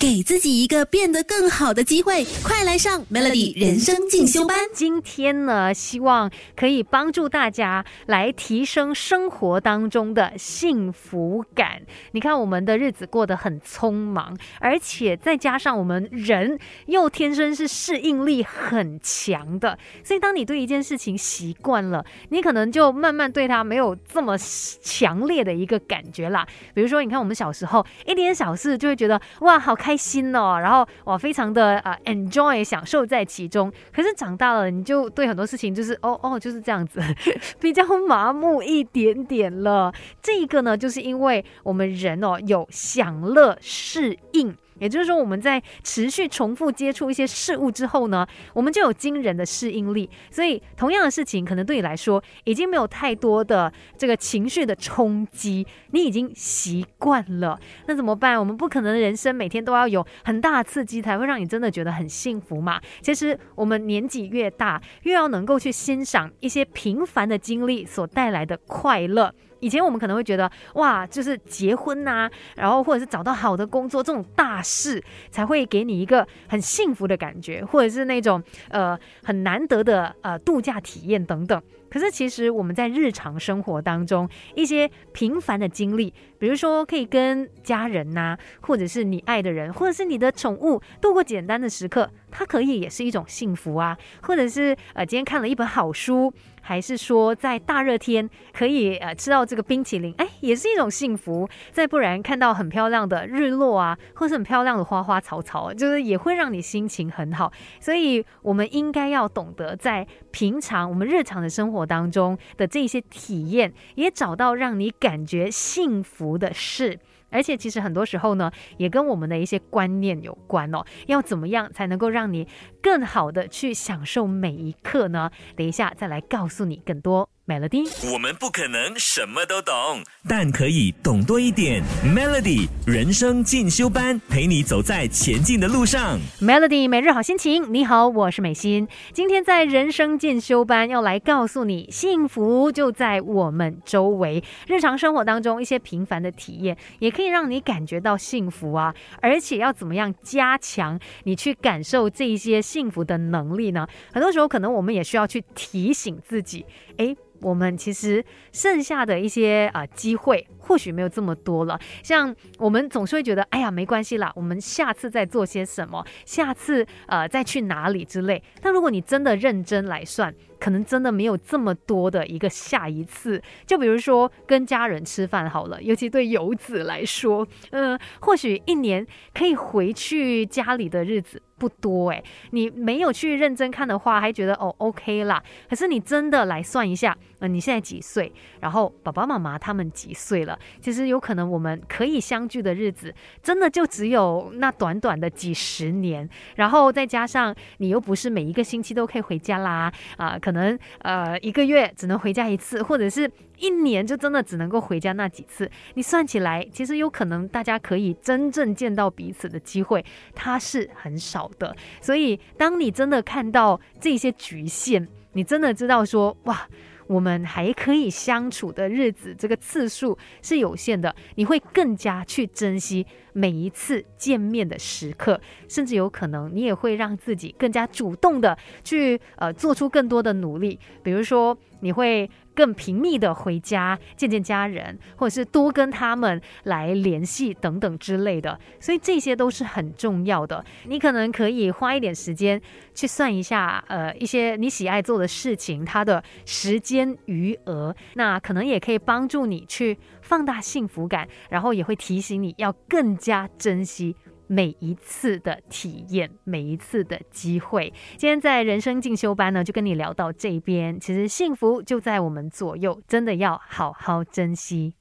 [0.00, 4.56] 给自己一个变得更好的机会，快来上 Melody 人生进修班。
[4.72, 11.82] 今天呢，希望可以帮助大家来提升生活当中的幸福感。
[12.12, 16.56] 你看，我们的日子过得很匆忙，而且再加上我们人
[16.86, 26.46] 又天生是适应力很强的，所以当你对一件事情习惯了，你可能就慢慢对它没有这么强烈的一个感觉啦。
[26.72, 33.72] 比如说，你看我们小时候一点小事就会觉得哇，好开开心哦，然后哇，非常的啊，enjoy 享受在其中。
[33.90, 37.00] 可是长大了，你就对很多事情就是哦哦，就是这样子，
[37.58, 39.90] 比较麻木一点点了。
[40.20, 44.54] 这个呢，就是因为我们人哦有享乐适应。
[44.78, 50.08] 也就是说，我们在持续重复接触一些事物之后呢，我们就有惊人的适应力。
[50.30, 57.58] 所以，同样的事情，可能对你来说已经没有太多的这个情绪的冲击，你已经习惯了。
[57.86, 58.38] 那怎么办？
[58.38, 62.80] 我们不可能人生每天都要有很大的刺激，才会让你真的觉得很幸福嘛。
[63.00, 69.34] 其实，我们年纪越大，越要能够去欣赏一些平凡的经历所带来的快乐。
[69.60, 81.60] 以前我们可能会觉得，哇，就是结婚呐，然后或者是找到好的工作这种大事，才会给你一个很幸福的感觉，或者是那种呃很难得的呃度假体验等等。
[81.90, 93.96] 可是其实我们在日常生活当中一些平凡的经历，比如说可以跟家人呐，或者是你爱的人，或者是你的宠物度过简单的时刻，它可以也是一种幸福啊。
[94.22, 96.32] 或者是呃今天看了一本好书。
[96.60, 101.48] 还是说，在大热天可以呃吃到这个冰淇淋，哎，也是一种幸福。
[101.72, 107.50] 再不然看到很漂亮的日落啊，或是很漂亮的花花草草，就是也会让你心情很好。
[107.80, 116.98] 所以，我们应该要懂得在平常我们日常的生活当中的这些体验，也找到让你感觉幸福的事。
[117.30, 120.84] 而且，其实很多时候呢，也跟我们的一些观念有关哦。
[121.06, 122.48] 要怎么样才能够让你
[122.82, 125.30] 更好的去享受每一刻呢？
[125.56, 127.28] 等一下再来告诉你更多。
[127.48, 131.82] Melody，我们不可能什么都懂，但可以懂多一点。
[132.04, 136.18] Melody 人生进修班，陪你走在前进的路上。
[136.42, 138.86] Melody 每日好心情，你好，我是美心。
[139.14, 144.44] 今天在人生进修班要来告诉你，幸福就在我们周围。
[144.66, 148.94] 日常生活当中一些平凡的体验，也可以让你感觉到幸福啊。
[149.22, 153.88] 而且要怎么样加强你去感受这一些幸福的能力呢？
[154.12, 156.66] 很多时候可能我们也需要去提醒自己，
[156.98, 157.16] 哎。
[157.40, 161.78] 我们其实剩下的一些啊机会，或许没有这么多了。
[162.02, 168.42] 像我们总是会觉得，哎呀，没关系啦，我们下次再做些什么，下次呃再去哪里之类。
[168.60, 173.40] 但如果你真的认真来算，可能真的没有这么多的一个下一次。
[173.66, 185.42] 就比如说跟家人吃饭好了，尤其对游子来说，嗯，或许一年可以回去家里的日子不多诶，你没有去认真看的话，还觉得哦 OK 啦。
[185.68, 188.32] 可是你真的来算一下，呃，你现在几岁？
[188.60, 190.58] 然后爸爸妈妈他们几岁了？
[190.80, 196.28] 其实有可能我们可以相聚的日子，真的就只有那短短的几十年。
[196.56, 200.36] 然后再加上你又不是每一个星期都可以回家啦，啊。
[200.48, 205.70] 可能呃一个月只能回家一次，或者是一年就真的只能够回家那几次。
[205.92, 210.02] 你算起来，其实有可能大家可以真正见到彼此的机会，
[210.34, 211.76] 它是很少的。
[212.00, 216.66] 所以，当你真的看到这些局限，你真的知道说哇。
[217.08, 232.30] 我们还可以相处的日子，这个次数是有限的，你会更加去珍惜每一次见面的时刻，甚至有可能你也会让自己更加主动的去呃做出更多的努力，比如说你会。
[232.58, 240.64] 更频密的回家见见家人，或者是多跟他们来联系等等之类的，所以这些都是很重要的。
[240.86, 242.60] 你可能可以花一点时间
[242.96, 254.16] 去算一下，呃，一些你喜爱做的事情，它的时间余额，那可能也可以帮助你去放大幸福感，然后也会提醒你要更加珍惜。
[254.48, 257.92] 每一次的体验，每一次的机会。
[258.16, 260.98] 今天在人生进修班呢，就跟你聊到这边。
[260.98, 264.94] 其实幸福就在我们左右，真的要好好珍惜。